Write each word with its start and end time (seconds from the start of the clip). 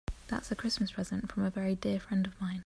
That's 0.29 0.49
a 0.51 0.55
Christmas 0.55 0.91
present 0.93 1.31
from 1.31 1.43
a 1.43 1.51
very 1.51 1.75
dear 1.75 1.99
friend 1.99 2.25
of 2.25 2.41
mine. 2.41 2.59